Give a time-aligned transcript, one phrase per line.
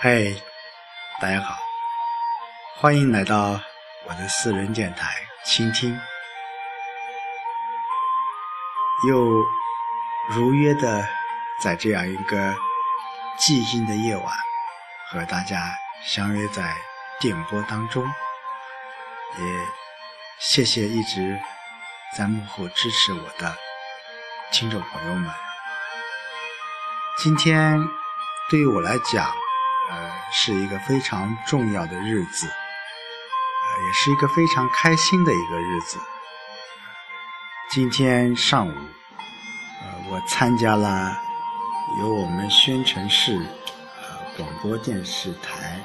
[0.00, 0.32] 嗨，
[1.20, 1.56] 大家好，
[2.76, 3.60] 欢迎来到
[4.06, 5.12] 我的私人电台，
[5.44, 5.98] 倾听。
[9.08, 9.44] 又
[10.30, 11.04] 如约的
[11.60, 12.54] 在这样一个
[13.40, 14.32] 寂静的夜晚，
[15.10, 16.76] 和大家相约在
[17.18, 18.06] 电波当中，
[19.36, 19.44] 也
[20.38, 21.36] 谢谢一直
[22.16, 23.52] 在幕后支持我的
[24.52, 25.28] 听众朋友们。
[27.18, 27.80] 今天
[28.48, 29.34] 对于我来讲，
[29.90, 35.98] 呃，是一个非常重要的日子，呃，也是一个非常开心的一个日子。
[37.70, 41.18] 今天上午，呃，我参加了
[42.00, 45.80] 由我们宣城市呃广播电视台，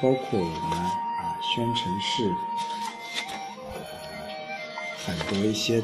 [0.00, 2.32] 包括我们啊宣城市
[3.74, 3.80] 呃
[5.04, 5.80] 很多一些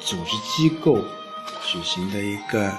[0.00, 0.98] 组织机构
[1.62, 2.70] 举行的一个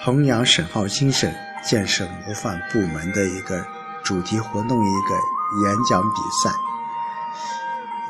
[0.00, 1.32] 弘扬沈浩精神。
[1.64, 3.64] 建设模范部门的一个
[4.02, 5.14] 主题活动，一个
[5.64, 6.50] 演讲比赛，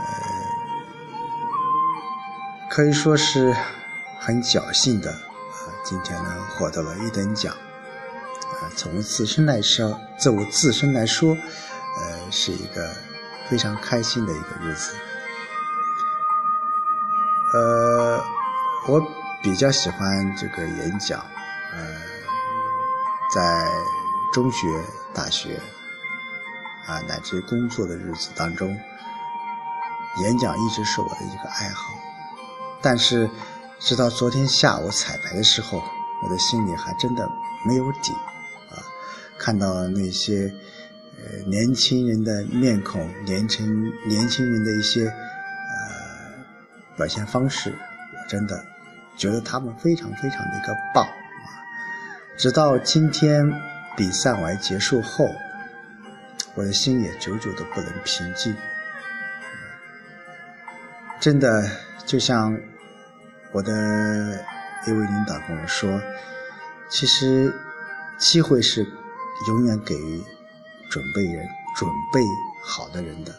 [0.01, 0.07] 呃，
[2.71, 3.55] 可以说是
[4.19, 12.95] 很侥幸的啊，今天呢获得了一等奖，啊，从自身来说，自我自身来说，呃，是一个
[13.51, 14.95] 非常开心的一个日子，
[17.53, 18.25] 呃，
[18.89, 19.01] 我
[19.43, 21.21] 比较喜欢这个演讲，
[21.73, 22.12] 呃。
[23.35, 23.67] 在
[24.33, 24.69] 中学、
[25.15, 25.59] 大学
[26.87, 28.69] 啊，乃至工作的日子当中，
[30.21, 31.95] 演讲一直是我的一个爱好。
[32.83, 33.31] 但是，
[33.79, 35.83] 直到昨天下午彩排的时候，
[36.23, 37.27] 我的心里还真的
[37.65, 38.13] 没有底
[38.71, 38.77] 啊。
[39.39, 40.53] 看到那些
[41.17, 45.15] 呃年轻人的面孔，年轻年轻人的一些呃
[46.97, 48.63] 表现方式，我真的
[49.17, 51.07] 觉得他们非常非常的一个棒。
[52.43, 53.49] 直到今天
[53.97, 55.31] 比赛完结束后，
[56.57, 58.53] 我的心也久久的不能平静。
[61.21, 61.65] 真的，
[62.05, 62.59] 就像
[63.53, 63.73] 我的
[64.89, 66.01] 一位领导跟我说，
[66.91, 67.55] 其实
[68.19, 68.85] 机会是
[69.47, 70.21] 永远给予
[70.91, 71.47] 准备人、
[71.77, 72.21] 准备
[72.61, 73.33] 好的人的。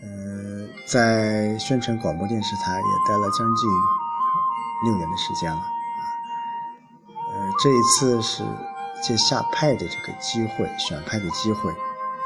[0.00, 3.68] 呃，在宣城广播电视台也待了将近
[4.84, 5.60] 六年的时间了。
[7.58, 8.44] 这一次是
[9.02, 11.74] 借下派的这个机会，选派的机会，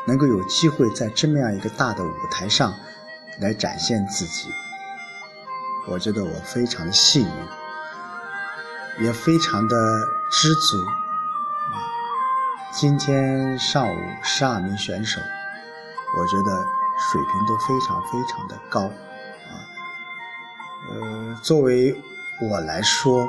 [0.06, 2.74] 能够有机会在这么样一个大的舞台上
[3.41, 4.48] 来展现自己，
[5.86, 7.22] 我觉得我非常的幸
[8.98, 9.76] 运，也非常的
[10.32, 10.78] 知足。
[12.72, 15.20] 今天上午十二名选手，
[16.18, 16.64] 我觉得
[16.98, 19.54] 水平都非常非常的高，啊，
[20.91, 21.94] 呃，作为
[22.50, 23.28] 我来说，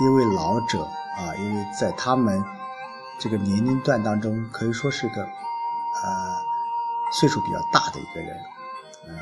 [0.00, 0.88] 一位老者。
[1.16, 2.42] 啊，因为在他们
[3.18, 5.28] 这个年龄段当中，可以说是个呃
[7.12, 8.36] 岁数比较大的一个人，
[9.08, 9.18] 嗯，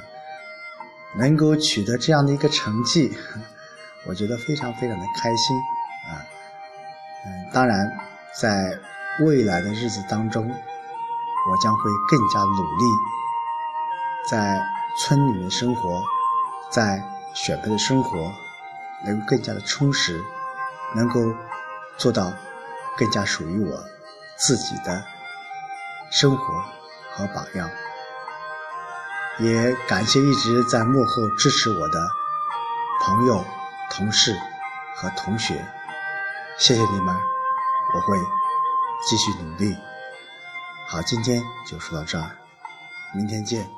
[1.17, 3.17] 能够取得这样的一个成绩，
[4.07, 5.57] 我觉得非常非常的开心
[6.09, 6.23] 啊，
[7.27, 7.91] 嗯，当然
[8.39, 8.79] 在
[9.25, 12.85] 未来的日子当中，我将会更加努力，
[14.31, 14.63] 在
[15.01, 16.05] 村里面生活，
[16.71, 17.03] 在
[17.35, 18.33] 选配的生活
[19.05, 20.23] 能够更加的充实，
[20.95, 21.21] 能够。
[21.99, 22.33] 做到
[22.97, 23.85] 更加属于我
[24.39, 25.05] 自己的
[26.11, 26.65] 生活
[27.13, 27.69] 和榜样，
[29.41, 32.09] 也感谢一直在幕后支持我的
[33.03, 33.45] 朋友、
[33.91, 34.37] 同事
[34.95, 35.55] 和同学，
[36.57, 37.15] 谢谢你们，
[37.95, 38.17] 我会
[39.09, 39.77] 继续努力。
[40.89, 42.31] 好，今天就说到这儿，
[43.15, 43.78] 明天见。